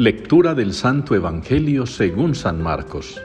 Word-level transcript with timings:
Lectura 0.00 0.54
del 0.54 0.74
Santo 0.74 1.16
Evangelio 1.16 1.84
según 1.84 2.36
San 2.36 2.62
Marcos. 2.62 3.20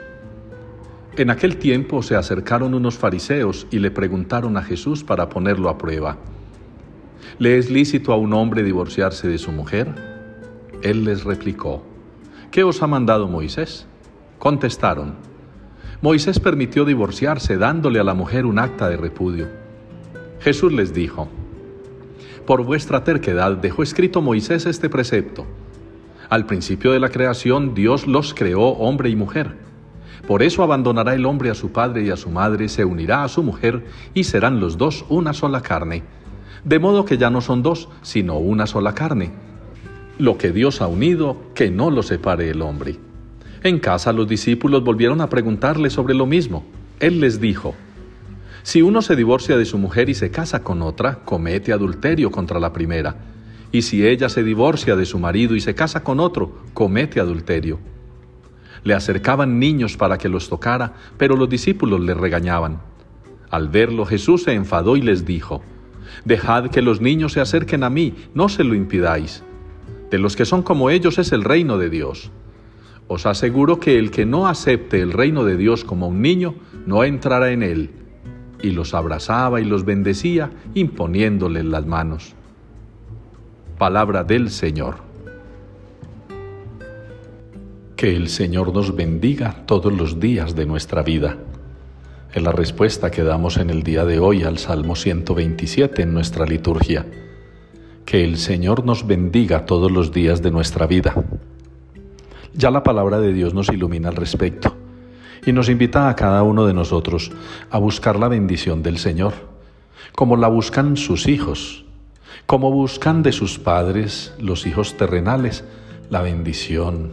En 1.16 1.30
aquel 1.30 1.56
tiempo 1.58 2.02
se 2.02 2.16
acercaron 2.16 2.74
unos 2.74 2.98
fariseos 2.98 3.68
y 3.70 3.78
le 3.78 3.92
preguntaron 3.92 4.56
a 4.56 4.62
Jesús 4.64 5.04
para 5.04 5.28
ponerlo 5.28 5.68
a 5.68 5.78
prueba. 5.78 6.16
¿Le 7.38 7.58
es 7.58 7.70
lícito 7.70 8.12
a 8.12 8.16
un 8.16 8.32
hombre 8.32 8.64
divorciarse 8.64 9.28
de 9.28 9.38
su 9.38 9.52
mujer? 9.52 9.94
Él 10.82 11.04
les 11.04 11.22
replicó, 11.22 11.84
¿qué 12.50 12.64
os 12.64 12.82
ha 12.82 12.88
mandado 12.88 13.28
Moisés? 13.28 13.86
Contestaron, 14.40 15.14
Moisés 16.02 16.40
permitió 16.40 16.84
divorciarse 16.84 17.56
dándole 17.56 18.00
a 18.00 18.04
la 18.04 18.14
mujer 18.14 18.46
un 18.46 18.58
acta 18.58 18.88
de 18.88 18.96
repudio. 18.96 19.46
Jesús 20.40 20.72
les 20.72 20.92
dijo, 20.92 21.28
por 22.44 22.64
vuestra 22.64 23.04
terquedad 23.04 23.58
dejó 23.58 23.84
escrito 23.84 24.20
Moisés 24.20 24.66
este 24.66 24.90
precepto 24.90 25.46
al 26.30 26.46
principio 26.46 26.92
de 26.92 27.00
la 27.00 27.10
creación 27.10 27.74
Dios 27.74 28.06
los 28.06 28.34
creó 28.34 28.68
hombre 28.68 29.10
y 29.10 29.16
mujer. 29.16 29.56
Por 30.26 30.42
eso 30.42 30.62
abandonará 30.62 31.14
el 31.14 31.26
hombre 31.26 31.50
a 31.50 31.54
su 31.54 31.70
padre 31.70 32.04
y 32.04 32.10
a 32.10 32.16
su 32.16 32.30
madre, 32.30 32.68
se 32.68 32.84
unirá 32.84 33.24
a 33.24 33.28
su 33.28 33.42
mujer 33.42 33.84
y 34.14 34.24
serán 34.24 34.58
los 34.58 34.78
dos 34.78 35.04
una 35.08 35.34
sola 35.34 35.60
carne. 35.60 36.02
De 36.64 36.78
modo 36.78 37.04
que 37.04 37.18
ya 37.18 37.28
no 37.28 37.42
son 37.42 37.62
dos, 37.62 37.88
sino 38.00 38.38
una 38.38 38.66
sola 38.66 38.94
carne. 38.94 39.32
Lo 40.18 40.38
que 40.38 40.50
Dios 40.50 40.80
ha 40.80 40.86
unido, 40.86 41.36
que 41.54 41.70
no 41.70 41.90
lo 41.90 42.02
separe 42.02 42.48
el 42.48 42.62
hombre. 42.62 42.98
En 43.62 43.78
casa 43.78 44.12
los 44.12 44.26
discípulos 44.26 44.82
volvieron 44.82 45.20
a 45.20 45.28
preguntarle 45.28 45.90
sobre 45.90 46.14
lo 46.14 46.24
mismo. 46.24 46.64
Él 47.00 47.20
les 47.20 47.40
dijo, 47.40 47.74
Si 48.62 48.80
uno 48.80 49.02
se 49.02 49.16
divorcia 49.16 49.58
de 49.58 49.66
su 49.66 49.76
mujer 49.76 50.08
y 50.08 50.14
se 50.14 50.30
casa 50.30 50.62
con 50.62 50.80
otra, 50.80 51.16
comete 51.24 51.72
adulterio 51.72 52.30
contra 52.30 52.58
la 52.58 52.72
primera 52.72 53.33
y 53.74 53.82
si 53.82 54.06
ella 54.06 54.28
se 54.28 54.44
divorcia 54.44 54.94
de 54.94 55.04
su 55.04 55.18
marido 55.18 55.56
y 55.56 55.60
se 55.60 55.74
casa 55.74 56.04
con 56.04 56.20
otro, 56.20 56.52
comete 56.74 57.18
adulterio. 57.18 57.80
Le 58.84 58.94
acercaban 58.94 59.58
niños 59.58 59.96
para 59.96 60.16
que 60.16 60.28
los 60.28 60.48
tocara, 60.48 60.92
pero 61.18 61.34
los 61.34 61.48
discípulos 61.48 62.00
le 62.00 62.14
regañaban. 62.14 62.80
Al 63.50 63.68
verlo 63.68 64.06
Jesús 64.06 64.44
se 64.44 64.52
enfadó 64.52 64.96
y 64.96 65.02
les 65.02 65.24
dijo, 65.24 65.60
Dejad 66.24 66.70
que 66.70 66.82
los 66.82 67.00
niños 67.00 67.32
se 67.32 67.40
acerquen 67.40 67.82
a 67.82 67.90
mí, 67.90 68.14
no 68.32 68.48
se 68.48 68.62
lo 68.62 68.76
impidáis. 68.76 69.42
De 70.08 70.20
los 70.20 70.36
que 70.36 70.44
son 70.44 70.62
como 70.62 70.88
ellos 70.88 71.18
es 71.18 71.32
el 71.32 71.42
reino 71.42 71.76
de 71.76 71.90
Dios. 71.90 72.30
Os 73.08 73.26
aseguro 73.26 73.80
que 73.80 73.98
el 73.98 74.12
que 74.12 74.24
no 74.24 74.46
acepte 74.46 75.00
el 75.00 75.10
reino 75.10 75.42
de 75.42 75.56
Dios 75.56 75.82
como 75.82 76.06
un 76.06 76.22
niño, 76.22 76.54
no 76.86 77.02
entrará 77.02 77.50
en 77.50 77.64
él. 77.64 77.90
Y 78.62 78.70
los 78.70 78.94
abrazaba 78.94 79.60
y 79.60 79.64
los 79.64 79.84
bendecía, 79.84 80.52
imponiéndoles 80.74 81.64
las 81.64 81.86
manos. 81.86 82.36
Palabra 83.84 84.24
del 84.24 84.48
Señor. 84.48 84.94
Que 87.96 88.16
el 88.16 88.30
Señor 88.30 88.72
nos 88.72 88.96
bendiga 88.96 89.56
todos 89.66 89.92
los 89.92 90.18
días 90.18 90.54
de 90.54 90.64
nuestra 90.64 91.02
vida. 91.02 91.36
Es 92.32 92.42
la 92.42 92.52
respuesta 92.52 93.10
que 93.10 93.22
damos 93.22 93.58
en 93.58 93.68
el 93.68 93.82
día 93.82 94.06
de 94.06 94.20
hoy 94.20 94.42
al 94.42 94.56
Salmo 94.56 94.96
127 94.96 96.00
en 96.00 96.14
nuestra 96.14 96.46
liturgia. 96.46 97.04
Que 98.06 98.24
el 98.24 98.38
Señor 98.38 98.86
nos 98.86 99.06
bendiga 99.06 99.66
todos 99.66 99.92
los 99.92 100.12
días 100.12 100.40
de 100.40 100.50
nuestra 100.50 100.86
vida. 100.86 101.22
Ya 102.54 102.70
la 102.70 102.82
palabra 102.82 103.20
de 103.20 103.34
Dios 103.34 103.52
nos 103.52 103.68
ilumina 103.68 104.08
al 104.08 104.16
respecto 104.16 104.74
y 105.44 105.52
nos 105.52 105.68
invita 105.68 106.08
a 106.08 106.16
cada 106.16 106.42
uno 106.42 106.64
de 106.64 106.72
nosotros 106.72 107.32
a 107.68 107.76
buscar 107.76 108.18
la 108.18 108.28
bendición 108.28 108.82
del 108.82 108.96
Señor, 108.96 109.34
como 110.14 110.38
la 110.38 110.48
buscan 110.48 110.96
sus 110.96 111.28
hijos, 111.28 111.83
como 112.46 112.70
buscan 112.70 113.22
de 113.22 113.32
sus 113.32 113.58
padres 113.58 114.34
los 114.38 114.66
hijos 114.66 114.96
terrenales 114.96 115.64
la 116.10 116.22
bendición, 116.22 117.10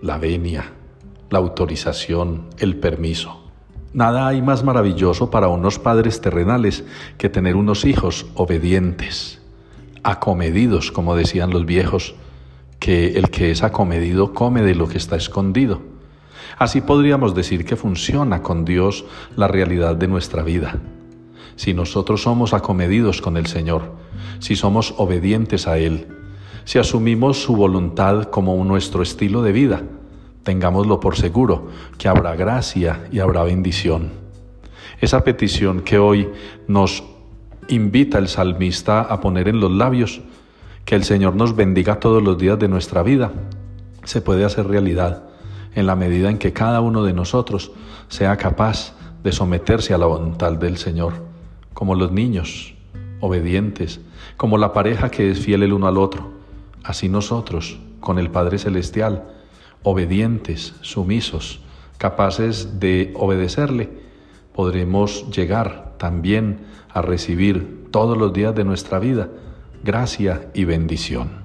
la 0.00 0.18
venia, 0.18 0.72
la 1.30 1.38
autorización, 1.38 2.46
el 2.58 2.76
permiso. 2.76 3.42
Nada 3.92 4.26
hay 4.26 4.40
más 4.40 4.64
maravilloso 4.64 5.30
para 5.30 5.48
unos 5.48 5.78
padres 5.78 6.20
terrenales 6.20 6.84
que 7.18 7.28
tener 7.28 7.56
unos 7.56 7.84
hijos 7.84 8.26
obedientes, 8.34 9.40
acomedidos, 10.02 10.90
como 10.90 11.14
decían 11.14 11.50
los 11.50 11.66
viejos, 11.66 12.14
que 12.78 13.18
el 13.18 13.30
que 13.30 13.50
es 13.50 13.62
acomedido 13.62 14.32
come 14.32 14.62
de 14.62 14.74
lo 14.74 14.88
que 14.88 14.98
está 14.98 15.16
escondido. 15.16 15.82
Así 16.58 16.80
podríamos 16.80 17.34
decir 17.34 17.64
que 17.64 17.76
funciona 17.76 18.42
con 18.42 18.64
Dios 18.64 19.04
la 19.36 19.46
realidad 19.46 19.94
de 19.94 20.08
nuestra 20.08 20.42
vida 20.42 20.80
si 21.56 21.74
nosotros 21.74 22.22
somos 22.22 22.54
acomedidos 22.54 23.20
con 23.20 23.36
el 23.36 23.46
Señor, 23.46 23.92
si 24.38 24.56
somos 24.56 24.94
obedientes 24.98 25.66
a 25.66 25.78
Él, 25.78 26.08
si 26.64 26.78
asumimos 26.78 27.42
su 27.42 27.56
voluntad 27.56 28.24
como 28.24 28.62
nuestro 28.64 29.02
estilo 29.02 29.42
de 29.42 29.52
vida, 29.52 29.82
tengámoslo 30.42 31.00
por 31.00 31.16
seguro, 31.16 31.68
que 31.98 32.08
habrá 32.08 32.34
gracia 32.36 33.06
y 33.10 33.18
habrá 33.18 33.42
bendición. 33.44 34.10
Esa 35.00 35.24
petición 35.24 35.80
que 35.80 35.98
hoy 35.98 36.28
nos 36.68 37.02
invita 37.68 38.18
el 38.18 38.28
salmista 38.28 39.00
a 39.00 39.20
poner 39.20 39.48
en 39.48 39.60
los 39.60 39.70
labios, 39.70 40.20
que 40.84 40.94
el 40.94 41.04
Señor 41.04 41.36
nos 41.36 41.54
bendiga 41.54 42.00
todos 42.00 42.22
los 42.22 42.38
días 42.38 42.58
de 42.58 42.68
nuestra 42.68 43.02
vida, 43.02 43.32
se 44.04 44.20
puede 44.20 44.44
hacer 44.44 44.66
realidad 44.66 45.24
en 45.74 45.86
la 45.86 45.96
medida 45.96 46.28
en 46.28 46.38
que 46.38 46.52
cada 46.52 46.80
uno 46.80 47.04
de 47.04 47.12
nosotros 47.12 47.72
sea 48.08 48.36
capaz 48.36 48.94
de 49.22 49.32
someterse 49.32 49.94
a 49.94 49.98
la 49.98 50.06
voluntad 50.06 50.52
del 50.52 50.76
Señor 50.76 51.31
como 51.74 51.94
los 51.94 52.12
niños, 52.12 52.74
obedientes, 53.20 54.00
como 54.36 54.58
la 54.58 54.72
pareja 54.72 55.10
que 55.10 55.30
es 55.30 55.40
fiel 55.40 55.62
el 55.62 55.72
uno 55.72 55.86
al 55.86 55.98
otro. 55.98 56.32
Así 56.84 57.08
nosotros, 57.08 57.78
con 58.00 58.18
el 58.18 58.30
Padre 58.30 58.58
Celestial, 58.58 59.28
obedientes, 59.82 60.74
sumisos, 60.80 61.60
capaces 61.98 62.80
de 62.80 63.12
obedecerle, 63.16 63.90
podremos 64.54 65.30
llegar 65.30 65.94
también 65.98 66.66
a 66.92 67.02
recibir 67.02 67.88
todos 67.90 68.18
los 68.18 68.32
días 68.32 68.54
de 68.54 68.64
nuestra 68.64 68.98
vida 68.98 69.28
gracia 69.84 70.50
y 70.54 70.64
bendición. 70.64 71.41